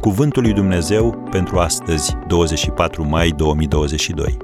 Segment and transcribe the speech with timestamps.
[0.00, 4.36] Cuvântul lui Dumnezeu pentru astăzi, 24 mai 2022.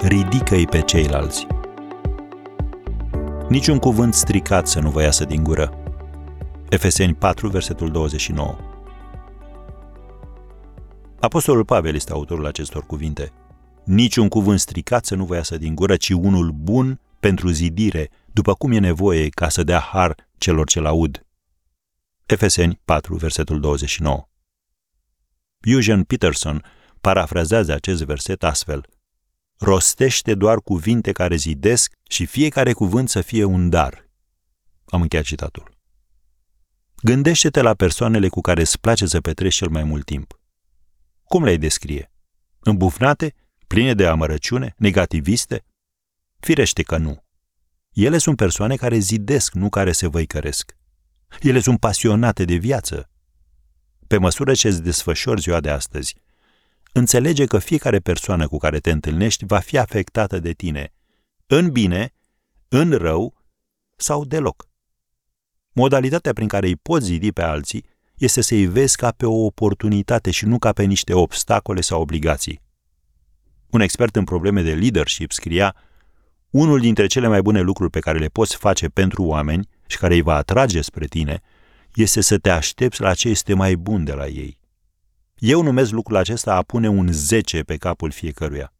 [0.00, 1.46] Ridică-i pe ceilalți.
[3.48, 5.78] Niciun cuvânt stricat să nu vă iasă din gură.
[6.68, 8.56] Efeseni 4, versetul 29.
[11.20, 13.32] Apostolul Pavel este autorul acestor cuvinte.
[13.84, 18.54] Niciun cuvânt stricat să nu vă iasă din gură, ci unul bun pentru zidire, după
[18.54, 21.24] cum e nevoie ca să dea har celor ce-l aud.
[22.26, 24.28] Efeseni 4, versetul 29.
[25.60, 26.64] Eugene Peterson
[27.00, 28.86] parafrazează acest verset astfel.
[29.58, 34.08] Rostește doar cuvinte care zidesc și fiecare cuvânt să fie un dar.
[34.84, 35.76] Am încheiat citatul.
[37.02, 40.40] Gândește-te la persoanele cu care îți place să petreci cel mai mult timp.
[41.24, 42.12] Cum le-ai descrie?
[42.58, 43.34] Îmbufnate?
[43.66, 44.74] Pline de amărăciune?
[44.76, 45.64] Negativiste?
[46.40, 47.24] Firește că nu.
[47.92, 50.76] Ele sunt persoane care zidesc, nu care se văicăresc.
[51.40, 53.10] Ele sunt pasionate de viață.
[54.06, 56.14] Pe măsură ce îți desfășori ziua de astăzi,
[56.92, 60.92] înțelege că fiecare persoană cu care te întâlnești va fi afectată de tine,
[61.46, 62.12] în bine,
[62.68, 63.34] în rău
[63.96, 64.68] sau deloc.
[65.72, 70.30] Modalitatea prin care îi poți zidi pe alții este să-i vezi ca pe o oportunitate
[70.30, 72.62] și nu ca pe niște obstacole sau obligații.
[73.70, 75.76] Un expert în probleme de leadership scria
[76.50, 80.14] unul dintre cele mai bune lucruri pe care le poți face pentru oameni și care
[80.14, 81.40] îi va atrage spre tine
[81.94, 84.58] este să te aștepți la ce este mai bun de la ei.
[85.34, 88.72] Eu numesc lucrul acesta a pune un 10 pe capul fiecăruia.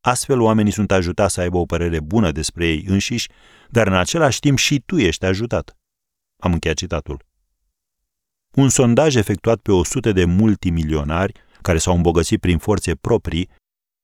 [0.00, 3.28] Astfel, oamenii sunt ajutați să aibă o părere bună despre ei înșiși,
[3.70, 5.76] dar în același timp și tu ești ajutat.
[6.36, 7.24] Am încheiat citatul.
[8.54, 11.32] Un sondaj efectuat pe 100 de multimilionari
[11.62, 13.48] care s-au îmbogățit prin forțe proprii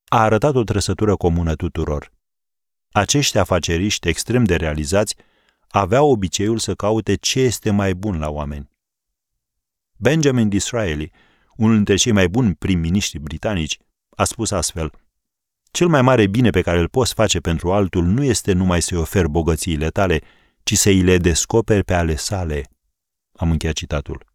[0.09, 2.13] a arătat o trăsătură comună tuturor.
[2.93, 5.15] Acești afaceriști extrem de realizați
[5.79, 8.71] aveau obiceiul să caute ce este mai bun la oameni.
[9.97, 11.13] Benjamin Disraeli,
[11.57, 13.79] unul dintre cei mai buni prim-miniștri britanici,
[14.17, 14.93] a spus astfel
[15.71, 18.99] Cel mai mare bine pe care îl poți face pentru altul nu este numai să-i
[18.99, 20.21] oferi bogățiile tale,
[20.63, 22.71] ci să îi le descoperi pe ale sale.
[23.37, 24.27] Am încheiat citatul.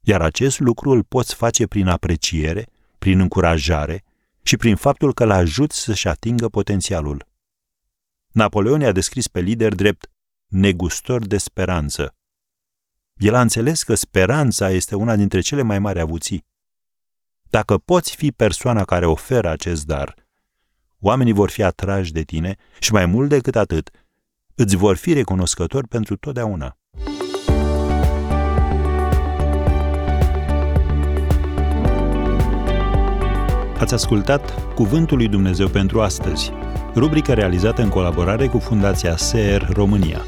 [0.00, 2.66] Iar acest lucru îl poți face prin apreciere,
[2.98, 4.04] prin încurajare
[4.42, 7.26] și prin faptul că îl ajuți să-și atingă potențialul.
[8.32, 10.08] Napoleon i-a descris pe lider drept
[10.54, 12.14] negustor de speranță.
[13.16, 16.46] El a înțeles că speranța este una dintre cele mai mari avuții.
[17.42, 20.14] Dacă poți fi persoana care oferă acest dar,
[21.00, 23.90] oamenii vor fi atrași de tine și mai mult decât atât,
[24.54, 26.78] îți vor fi recunoscători pentru totdeauna.
[33.78, 36.52] Ați ascultat Cuvântul lui Dumnezeu pentru astăzi,
[36.94, 40.22] rubrica realizată în colaborare cu Fundația SER România.